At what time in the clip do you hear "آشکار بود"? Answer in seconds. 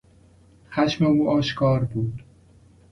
1.29-2.23